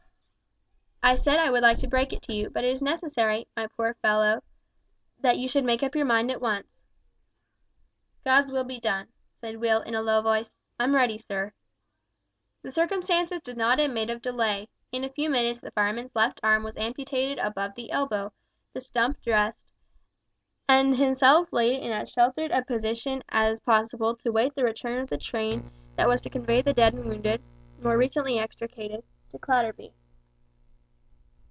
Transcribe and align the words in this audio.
I 1.03 1.15
said 1.15 1.39
I 1.39 1.49
would 1.49 1.63
like 1.63 1.79
to 1.79 1.87
break 1.87 2.13
it 2.13 2.21
to 2.21 2.33
you, 2.33 2.51
but 2.51 2.63
it 2.63 2.71
is 2.71 2.81
necessary, 2.81 3.47
my 3.57 3.65
poor 3.65 3.95
fellow, 3.95 4.43
that 5.19 5.39
you 5.39 5.47
should 5.47 5.63
make 5.65 5.81
up 5.81 5.95
your 5.95 6.05
mind 6.05 6.29
at 6.29 6.39
once." 6.39 6.67
"God's 8.23 8.51
will 8.51 8.63
be 8.63 8.79
done," 8.79 9.07
said 9.39 9.57
Will 9.57 9.81
in 9.81 9.95
a 9.95 10.01
low 10.03 10.21
voice; 10.21 10.55
"I'm 10.79 10.93
ready, 10.93 11.17
sir." 11.17 11.53
The 12.61 12.69
circumstances 12.69 13.41
did 13.41 13.57
not 13.57 13.79
admit 13.79 14.11
of 14.11 14.21
delay. 14.21 14.69
In 14.91 15.03
a 15.03 15.09
few 15.09 15.27
minutes 15.31 15.59
the 15.59 15.71
fireman's 15.71 16.15
left 16.15 16.39
arm 16.43 16.61
was 16.63 16.77
amputated 16.77 17.39
above 17.39 17.73
the 17.73 17.89
elbow, 17.89 18.31
the 18.73 18.79
stump 18.79 19.19
dressed, 19.23 19.65
and 20.69 20.95
himself 20.95 21.51
laid 21.51 21.81
in 21.81 21.91
as 21.91 22.11
sheltered 22.11 22.51
a 22.51 22.63
position 22.63 23.23
as 23.29 23.59
possible 23.59 24.15
to 24.17 24.29
await 24.29 24.53
the 24.53 24.63
return 24.63 25.01
of 25.01 25.09
the 25.09 25.17
train 25.17 25.71
that 25.95 26.07
was 26.07 26.21
to 26.21 26.29
convey 26.29 26.61
the 26.61 26.73
dead 26.75 26.93
and 26.93 27.05
wounded, 27.05 27.41
more 27.81 27.97
recently 27.97 28.37
extricated, 28.37 29.03
to 29.31 29.39
Clatterby. 29.39 29.93